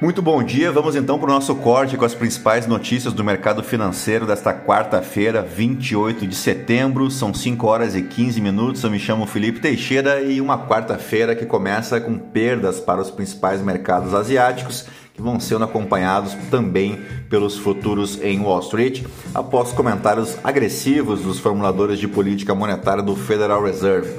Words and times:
Muito 0.00 0.22
bom 0.22 0.40
dia, 0.44 0.70
vamos 0.70 0.94
então 0.94 1.18
para 1.18 1.28
o 1.28 1.32
nosso 1.32 1.56
corte 1.56 1.96
com 1.96 2.04
as 2.04 2.14
principais 2.14 2.68
notícias 2.68 3.12
do 3.12 3.24
mercado 3.24 3.64
financeiro 3.64 4.24
desta 4.24 4.54
quarta-feira, 4.54 5.42
28 5.42 6.24
de 6.24 6.36
setembro. 6.36 7.10
São 7.10 7.34
5 7.34 7.66
horas 7.66 7.96
e 7.96 8.02
15 8.02 8.40
minutos. 8.40 8.84
Eu 8.84 8.92
me 8.92 9.00
chamo 9.00 9.26
Felipe 9.26 9.58
Teixeira 9.58 10.22
e 10.22 10.40
uma 10.40 10.68
quarta-feira 10.68 11.34
que 11.34 11.44
começa 11.44 12.00
com 12.00 12.16
perdas 12.16 12.78
para 12.78 13.00
os 13.00 13.10
principais 13.10 13.60
mercados 13.60 14.14
asiáticos, 14.14 14.86
que 15.12 15.20
vão 15.20 15.40
sendo 15.40 15.64
acompanhados 15.64 16.32
também 16.48 17.00
pelos 17.28 17.58
futuros 17.58 18.22
em 18.22 18.38
Wall 18.38 18.60
Street, 18.60 19.02
após 19.34 19.72
comentários 19.72 20.38
agressivos 20.44 21.22
dos 21.22 21.40
formuladores 21.40 21.98
de 21.98 22.06
política 22.06 22.54
monetária 22.54 23.02
do 23.02 23.16
Federal 23.16 23.64
Reserve. 23.64 24.14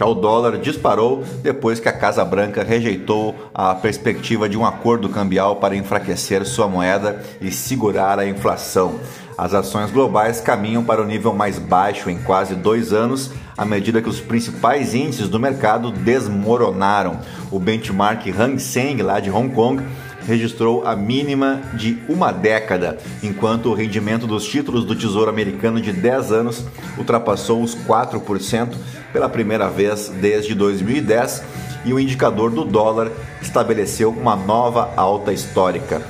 Já 0.00 0.06
o 0.06 0.14
dólar 0.14 0.56
disparou 0.56 1.22
depois 1.42 1.78
que 1.78 1.86
a 1.86 1.92
Casa 1.92 2.24
Branca 2.24 2.64
rejeitou 2.64 3.34
a 3.52 3.74
perspectiva 3.74 4.48
de 4.48 4.56
um 4.56 4.64
acordo 4.64 5.10
cambial 5.10 5.56
para 5.56 5.76
enfraquecer 5.76 6.42
sua 6.46 6.66
moeda 6.66 7.22
e 7.38 7.52
segurar 7.52 8.18
a 8.18 8.26
inflação. 8.26 8.98
As 9.36 9.52
ações 9.52 9.90
globais 9.90 10.40
caminham 10.40 10.82
para 10.82 11.02
o 11.02 11.06
nível 11.06 11.34
mais 11.34 11.58
baixo 11.58 12.08
em 12.08 12.16
quase 12.16 12.54
dois 12.54 12.94
anos, 12.94 13.30
à 13.58 13.66
medida 13.66 14.00
que 14.00 14.08
os 14.08 14.20
principais 14.20 14.94
índices 14.94 15.28
do 15.28 15.38
mercado 15.38 15.90
desmoronaram. 15.90 17.18
O 17.50 17.58
benchmark 17.58 18.26
Hang 18.28 18.58
Seng, 18.58 19.02
lá 19.02 19.20
de 19.20 19.30
Hong 19.30 19.54
Kong, 19.54 19.84
registrou 20.30 20.86
a 20.86 20.94
mínima 20.94 21.60
de 21.74 21.98
uma 22.08 22.30
década, 22.30 22.98
enquanto 23.20 23.66
o 23.68 23.74
rendimento 23.74 24.28
dos 24.28 24.46
títulos 24.46 24.84
do 24.84 24.94
Tesouro 24.94 25.28
Americano 25.28 25.80
de 25.80 25.92
10 25.92 26.30
anos 26.30 26.64
ultrapassou 26.96 27.60
os 27.60 27.74
4% 27.74 28.68
pela 29.12 29.28
primeira 29.28 29.68
vez 29.68 30.08
desde 30.20 30.54
2010 30.54 31.42
e 31.84 31.92
o 31.92 31.98
indicador 31.98 32.48
do 32.52 32.64
dólar 32.64 33.10
estabeleceu 33.42 34.10
uma 34.10 34.36
nova 34.36 34.92
alta 34.96 35.32
histórica. 35.32 36.00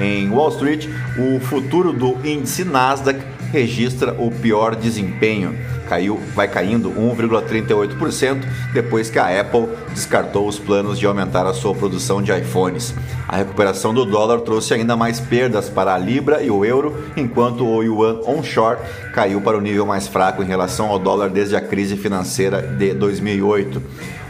Em 0.00 0.28
Wall 0.28 0.48
Street, 0.48 0.88
o 1.16 1.38
futuro 1.38 1.92
do 1.92 2.18
índice 2.26 2.64
Nasdaq 2.64 3.20
registra 3.52 4.12
o 4.18 4.28
pior 4.28 4.74
desempenho 4.74 5.56
caiu, 5.88 6.20
vai 6.34 6.46
caindo 6.46 6.90
1,38% 6.90 8.44
depois 8.72 9.08
que 9.08 9.18
a 9.18 9.40
Apple 9.40 9.68
descartou 9.92 10.46
os 10.46 10.58
planos 10.58 10.98
de 10.98 11.06
aumentar 11.06 11.46
a 11.46 11.54
sua 11.54 11.74
produção 11.74 12.22
de 12.22 12.30
iPhones. 12.32 12.94
A 13.26 13.36
recuperação 13.36 13.94
do 13.94 14.04
dólar 14.04 14.40
trouxe 14.40 14.74
ainda 14.74 14.96
mais 14.96 15.18
perdas 15.18 15.68
para 15.68 15.94
a 15.94 15.98
libra 15.98 16.42
e 16.42 16.50
o 16.50 16.64
euro, 16.64 16.96
enquanto 17.16 17.66
o 17.66 17.82
yuan 17.82 18.20
onshore 18.26 18.78
caiu 19.14 19.40
para 19.40 19.56
o 19.56 19.60
nível 19.60 19.86
mais 19.86 20.06
fraco 20.06 20.42
em 20.42 20.46
relação 20.46 20.88
ao 20.88 20.98
dólar 20.98 21.30
desde 21.30 21.56
a 21.56 21.60
crise 21.60 21.96
financeira 21.96 22.62
de 22.62 22.92
2008. 22.94 23.82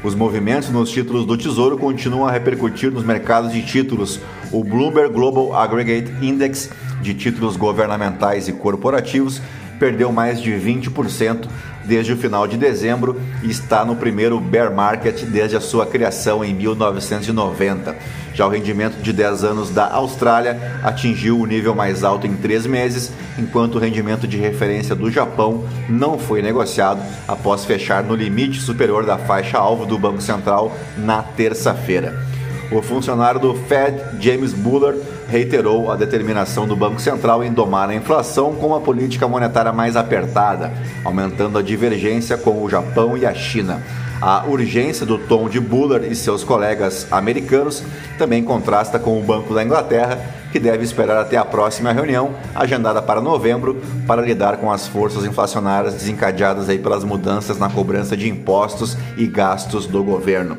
Os 0.04 0.14
movimentos 0.14 0.70
nos 0.70 0.90
títulos 0.90 1.26
do 1.26 1.36
Tesouro 1.36 1.76
continuam 1.76 2.26
a 2.26 2.30
repercutir 2.30 2.90
nos 2.90 3.04
mercados 3.04 3.52
de 3.52 3.62
títulos. 3.62 4.20
O 4.52 4.62
Bloomberg 4.62 5.12
Global 5.12 5.54
Aggregate 5.56 6.12
Index 6.22 6.70
de 7.02 7.14
títulos 7.14 7.56
governamentais 7.56 8.48
e 8.48 8.52
corporativos 8.52 9.40
perdeu 9.78 10.12
mais 10.12 10.40
de 10.40 10.50
20% 10.52 11.46
desde 11.84 12.12
o 12.12 12.16
final 12.16 12.46
de 12.46 12.56
dezembro 12.56 13.18
e 13.42 13.50
está 13.50 13.84
no 13.84 13.96
primeiro 13.96 14.38
bear 14.38 14.72
market 14.72 15.22
desde 15.24 15.56
a 15.56 15.60
sua 15.60 15.86
criação 15.86 16.44
em 16.44 16.52
1990. 16.52 17.96
Já 18.34 18.46
o 18.46 18.50
rendimento 18.50 19.02
de 19.02 19.12
10 19.12 19.42
anos 19.42 19.70
da 19.70 19.90
Austrália 19.90 20.78
atingiu 20.84 21.40
o 21.40 21.46
nível 21.46 21.74
mais 21.74 22.04
alto 22.04 22.26
em 22.26 22.36
3 22.36 22.66
meses, 22.66 23.10
enquanto 23.38 23.76
o 23.76 23.78
rendimento 23.78 24.28
de 24.28 24.36
referência 24.36 24.94
do 24.94 25.10
Japão 25.10 25.64
não 25.88 26.18
foi 26.18 26.42
negociado 26.42 27.00
após 27.26 27.64
fechar 27.64 28.04
no 28.04 28.14
limite 28.14 28.60
superior 28.60 29.04
da 29.04 29.16
faixa 29.16 29.58
alvo 29.58 29.86
do 29.86 29.98
Banco 29.98 30.20
Central 30.20 30.76
na 30.96 31.22
terça-feira. 31.22 32.22
O 32.70 32.82
funcionário 32.82 33.40
do 33.40 33.54
Fed, 33.54 33.98
James 34.20 34.52
Bullard, 34.52 35.00
reiterou 35.28 35.92
a 35.92 35.96
determinação 35.96 36.66
do 36.66 36.74
Banco 36.74 37.00
Central 37.00 37.44
em 37.44 37.52
domar 37.52 37.90
a 37.90 37.94
inflação 37.94 38.54
com 38.54 38.68
uma 38.68 38.80
política 38.80 39.28
monetária 39.28 39.72
mais 39.72 39.94
apertada, 39.94 40.72
aumentando 41.04 41.58
a 41.58 41.62
divergência 41.62 42.36
com 42.36 42.62
o 42.62 42.69
Japão 42.69 43.16
e 43.16 43.26
a 43.26 43.34
China. 43.34 43.82
A 44.20 44.44
urgência 44.47 45.06
do 45.06 45.16
tom 45.16 45.48
de 45.48 45.60
Bullard 45.60 46.08
e 46.10 46.16
seus 46.16 46.42
colegas 46.42 47.06
americanos 47.10 47.84
também 48.19 48.42
contrasta 48.42 48.98
com 48.98 49.20
o 49.20 49.22
Banco 49.22 49.54
da 49.54 49.62
Inglaterra, 49.62 50.19
que 50.50 50.58
deve 50.58 50.82
esperar 50.82 51.19
até 51.19 51.36
a 51.36 51.44
próxima 51.44 51.92
reunião, 51.92 52.34
agendada 52.53 53.00
para 53.00 53.20
novembro, 53.20 53.80
para 54.06 54.22
lidar 54.22 54.56
com 54.56 54.72
as 54.72 54.88
forças 54.88 55.24
inflacionárias 55.24 55.94
desencadeadas 55.94 56.69
aí 56.69 56.78
pelas 56.78 57.04
mudanças 57.04 57.58
na 57.58 57.70
cobrança 57.70 58.16
de 58.16 58.28
impostos 58.28 58.97
e 59.16 59.26
gastos 59.26 59.86
do 59.86 60.03
governo. 60.03 60.56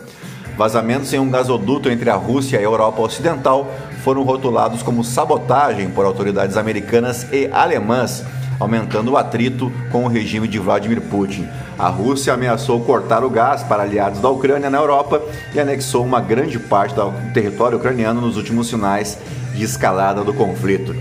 Vazamentos 0.59 1.13
em 1.13 1.19
um 1.19 1.29
gasoduto 1.29 1.89
entre 1.89 2.09
a 2.09 2.15
Rússia 2.15 2.57
e 2.57 2.59
a 2.59 2.63
Europa 2.63 3.01
Ocidental 3.01 3.67
foram 4.03 4.23
rotulados 4.23 4.81
como 4.81 5.03
sabotagem 5.03 5.89
por 5.89 6.05
autoridades 6.05 6.57
americanas 6.57 7.25
e 7.31 7.49
alemãs, 7.51 8.23
aumentando 8.59 9.11
o 9.11 9.17
atrito 9.17 9.71
com 9.91 10.03
o 10.03 10.07
regime 10.07 10.47
de 10.47 10.59
Vladimir 10.59 11.01
Putin. 11.01 11.47
A 11.77 11.87
Rússia 11.87 12.33
ameaçou 12.33 12.81
cortar 12.81 13.23
o 13.23 13.29
gás 13.29 13.63
para 13.63 13.83
aliados 13.83 14.19
da 14.19 14.29
Ucrânia 14.29 14.69
na 14.69 14.77
Europa 14.77 15.21
e 15.53 15.59
anexou 15.59 16.03
uma 16.03 16.19
grande 16.19 16.59
parte 16.59 16.93
do 16.95 17.13
território 17.33 17.77
ucraniano 17.77 18.19
nos 18.19 18.35
últimos 18.35 18.67
sinais 18.67 19.17
de 19.53 19.63
escalada 19.63 20.23
do 20.23 20.33
conflito. 20.33 20.95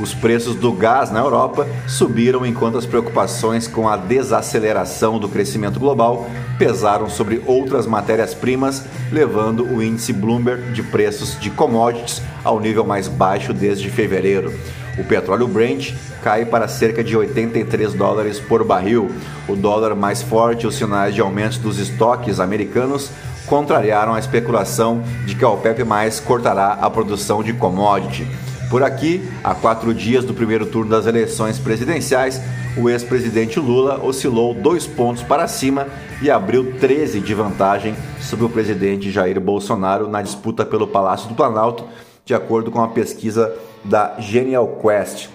Os 0.00 0.12
preços 0.12 0.56
do 0.56 0.72
gás 0.72 1.10
na 1.10 1.20
Europa 1.20 1.66
subiram 1.86 2.44
enquanto 2.44 2.76
as 2.76 2.86
preocupações 2.86 3.68
com 3.68 3.88
a 3.88 3.96
desaceleração 3.96 5.18
do 5.18 5.28
crescimento 5.28 5.78
global 5.78 6.26
pesaram 6.58 7.08
sobre 7.08 7.42
outras 7.46 7.86
matérias-primas, 7.86 8.84
levando 9.12 9.64
o 9.64 9.82
índice 9.82 10.12
Bloomberg 10.12 10.72
de 10.72 10.82
preços 10.82 11.38
de 11.38 11.50
commodities 11.50 12.20
ao 12.42 12.58
nível 12.58 12.84
mais 12.84 13.06
baixo 13.06 13.52
desde 13.52 13.88
fevereiro. 13.88 14.52
O 14.98 15.04
petróleo 15.04 15.48
Brent 15.48 15.92
cai 16.22 16.44
para 16.44 16.68
cerca 16.68 17.02
de 17.02 17.16
83 17.16 17.94
dólares 17.94 18.38
por 18.38 18.64
barril. 18.64 19.10
O 19.48 19.56
dólar 19.56 19.94
mais 19.94 20.22
forte 20.22 20.64
e 20.64 20.66
os 20.66 20.76
sinais 20.76 21.14
de 21.14 21.20
aumento 21.20 21.58
dos 21.58 21.78
estoques 21.78 22.38
americanos 22.38 23.10
contrariaram 23.46 24.14
a 24.14 24.18
especulação 24.18 25.02
de 25.26 25.34
que 25.34 25.44
a 25.44 25.50
OPEP 25.50 25.84
mais 25.84 26.20
cortará 26.20 26.78
a 26.80 26.88
produção 26.88 27.42
de 27.42 27.52
commodity. 27.52 28.26
Por 28.70 28.82
aqui, 28.82 29.22
a 29.42 29.54
quatro 29.54 29.94
dias 29.94 30.24
do 30.24 30.34
primeiro 30.34 30.66
turno 30.66 30.90
das 30.90 31.06
eleições 31.06 31.58
presidenciais, 31.58 32.40
o 32.76 32.88
ex-presidente 32.88 33.60
Lula 33.60 34.04
oscilou 34.04 34.52
dois 34.52 34.86
pontos 34.86 35.22
para 35.22 35.46
cima 35.46 35.86
e 36.20 36.30
abriu 36.30 36.78
13 36.78 37.20
de 37.20 37.34
vantagem 37.34 37.94
sobre 38.20 38.44
o 38.46 38.48
presidente 38.48 39.10
Jair 39.10 39.38
Bolsonaro 39.40 40.08
na 40.08 40.22
disputa 40.22 40.64
pelo 40.66 40.88
Palácio 40.88 41.28
do 41.28 41.34
Planalto, 41.34 41.84
de 42.24 42.34
acordo 42.34 42.70
com 42.70 42.82
a 42.82 42.88
pesquisa 42.88 43.54
da 43.84 44.16
Genial 44.18 44.66
Quest, 44.82 45.28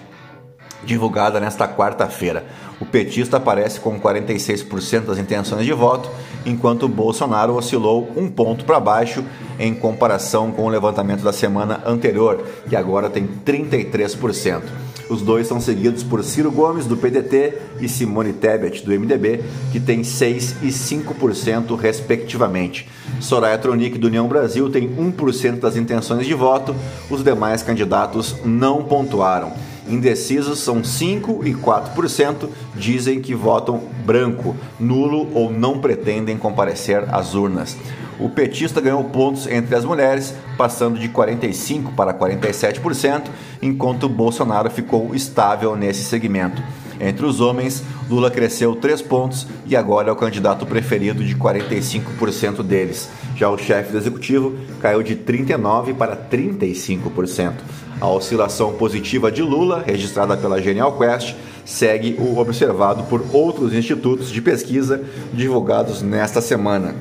divulgada 0.84 1.40
nesta 1.40 1.68
quarta-feira. 1.68 2.44
O 2.80 2.86
petista 2.86 3.36
aparece 3.36 3.78
com 3.78 4.00
46% 4.00 5.04
das 5.04 5.18
intenções 5.18 5.66
de 5.66 5.72
voto, 5.74 6.10
enquanto 6.46 6.88
Bolsonaro 6.88 7.54
oscilou 7.54 8.10
um 8.16 8.26
ponto 8.26 8.64
para 8.64 8.80
baixo 8.80 9.22
em 9.58 9.74
comparação 9.74 10.50
com 10.50 10.64
o 10.64 10.68
levantamento 10.70 11.22
da 11.22 11.32
semana 11.32 11.82
anterior, 11.84 12.42
que 12.66 12.74
agora 12.74 13.10
tem 13.10 13.28
33%. 13.44 14.62
Os 15.10 15.20
dois 15.20 15.46
são 15.46 15.60
seguidos 15.60 16.02
por 16.02 16.22
Ciro 16.24 16.50
Gomes, 16.50 16.86
do 16.86 16.96
PDT, 16.96 17.54
e 17.80 17.88
Simone 17.88 18.32
Tebet, 18.32 18.84
do 18.84 18.92
MDB, 18.92 19.40
que 19.72 19.80
tem 19.80 20.02
6% 20.02 20.54
e 20.62 20.68
5%, 20.68 21.76
respectivamente. 21.76 22.88
Soraya 23.20 23.58
Tronic, 23.58 23.98
do 23.98 24.06
União 24.06 24.28
Brasil, 24.28 24.70
tem 24.70 24.88
1% 24.88 25.58
das 25.58 25.76
intenções 25.76 26.26
de 26.26 26.32
voto, 26.32 26.74
os 27.10 27.24
demais 27.24 27.62
candidatos 27.62 28.36
não 28.44 28.84
pontuaram. 28.84 29.52
Indecisos 29.90 30.60
são 30.60 30.82
5% 30.82 31.44
e 31.44 31.52
4%, 31.52 32.48
dizem 32.76 33.20
que 33.20 33.34
votam 33.34 33.82
branco, 34.06 34.54
nulo 34.78 35.28
ou 35.34 35.50
não 35.50 35.80
pretendem 35.80 36.38
comparecer 36.38 37.04
às 37.12 37.34
urnas. 37.34 37.76
O 38.20 38.28
petista 38.28 38.80
ganhou 38.80 39.02
pontos 39.02 39.48
entre 39.48 39.74
as 39.74 39.84
mulheres, 39.84 40.32
passando 40.56 40.98
de 40.98 41.08
45% 41.08 41.94
para 41.96 42.14
47%, 42.14 43.24
enquanto 43.60 44.08
Bolsonaro 44.08 44.70
ficou 44.70 45.12
estável 45.14 45.74
nesse 45.74 46.04
segmento. 46.04 46.62
Entre 47.00 47.24
os 47.24 47.40
homens, 47.40 47.82
Lula 48.10 48.30
cresceu 48.30 48.76
3 48.76 49.00
pontos 49.00 49.46
e 49.66 49.74
agora 49.74 50.10
é 50.10 50.12
o 50.12 50.16
candidato 50.16 50.66
preferido 50.66 51.24
de 51.24 51.34
45% 51.34 52.62
deles. 52.62 53.08
Já 53.34 53.48
o 53.48 53.56
chefe 53.56 53.90
do 53.90 53.98
executivo 53.98 54.54
caiu 54.80 55.02
de 55.02 55.16
39% 55.16 55.94
para 55.94 56.14
35%. 56.14 57.54
A 57.98 58.08
oscilação 58.08 58.74
positiva 58.74 59.32
de 59.32 59.42
Lula, 59.42 59.82
registrada 59.86 60.36
pela 60.36 60.60
Genial 60.60 60.96
Quest, 60.98 61.34
segue 61.64 62.16
o 62.18 62.38
observado 62.38 63.04
por 63.04 63.24
outros 63.32 63.72
institutos 63.72 64.30
de 64.30 64.42
pesquisa 64.42 65.02
divulgados 65.32 66.02
nesta 66.02 66.40
semana. 66.40 66.94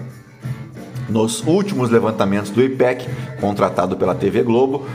Nos 1.10 1.42
últimos 1.46 1.90
levantamentos 1.90 2.52
do 2.52 2.62
IPEC, 2.62 3.08
contratado 3.42 3.98
pela 3.98 4.14
TV 4.14 4.44
Globo, 4.44 4.86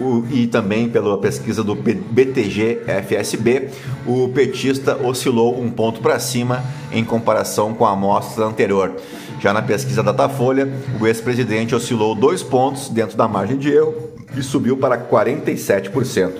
o, 0.00 0.24
e 0.30 0.46
também 0.46 0.88
pela 0.88 1.16
pesquisa 1.18 1.62
do 1.62 1.74
BTG 1.74 2.80
FSB, 2.86 3.68
o 4.06 4.28
petista 4.28 4.96
oscilou 4.96 5.60
um 5.60 5.70
ponto 5.70 6.00
para 6.00 6.18
cima 6.18 6.64
em 6.92 7.04
comparação 7.04 7.74
com 7.74 7.86
a 7.86 7.92
amostra 7.92 8.44
anterior. 8.44 8.96
Já 9.40 9.52
na 9.52 9.62
pesquisa 9.62 10.02
Datafolha, 10.02 10.72
o 11.00 11.06
ex-presidente 11.06 11.74
oscilou 11.74 12.14
dois 12.14 12.42
pontos 12.42 12.88
dentro 12.88 13.16
da 13.16 13.28
margem 13.28 13.56
de 13.56 13.70
erro 13.70 13.94
e 14.36 14.42
subiu 14.42 14.76
para 14.76 14.98
47%. 14.98 16.32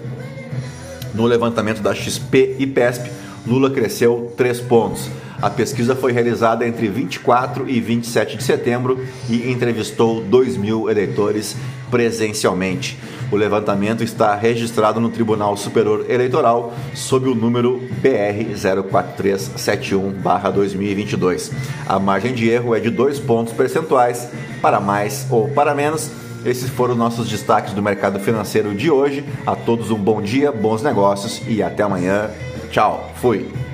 No 1.15 1.27
levantamento 1.27 1.81
da 1.81 1.95
XP 1.95 2.57
e 2.59 2.67
PESP, 2.67 3.11
Lula 3.47 3.71
cresceu 3.71 4.33
3 4.37 4.61
pontos. 4.63 5.09
A 5.45 5.51
pesquisa 5.51 5.95
foi 5.95 6.11
realizada 6.11 6.67
entre 6.67 6.89
24 6.89 7.69
e 7.69 7.79
27 7.79 8.39
de 8.39 8.43
setembro 8.43 9.05
e 9.29 9.53
entrevistou 9.53 10.23
2 10.23 10.57
mil 10.57 10.89
eleitores 10.89 11.55
presencialmente. 11.91 12.99
O 13.31 13.37
levantamento 13.37 14.03
está 14.03 14.35
registrado 14.35 15.03
no 15.03 15.11
Tribunal 15.11 15.55
Superior 15.55 16.07
Eleitoral 16.09 16.73
sob 16.95 17.29
o 17.29 17.35
número 17.35 17.79
BR 18.01 18.55
04371-2022. 18.55 21.53
A 21.87 21.99
margem 21.99 22.33
de 22.33 22.49
erro 22.49 22.75
é 22.75 22.81
de 22.81 22.89
2 22.89 23.19
pontos 23.19 23.53
percentuais 23.53 24.31
para 24.63 24.81
mais 24.81 25.27
ou 25.29 25.51
para 25.51 25.75
menos. 25.75 26.11
Esses 26.43 26.71
foram 26.71 26.95
nossos 26.95 27.29
destaques 27.29 27.75
do 27.75 27.83
mercado 27.83 28.19
financeiro 28.19 28.75
de 28.75 28.91
hoje. 28.91 29.23
A 29.47 29.55
todos 29.55 29.91
um 29.91 29.99
bom 29.99 30.23
dia, 30.23 30.51
bons 30.51 30.83
negócios 30.83 31.43
e 31.47 31.63
até 31.63 31.83
amanhã. 31.83 32.31
Tchau, 32.71 33.13
fui! 33.17 33.74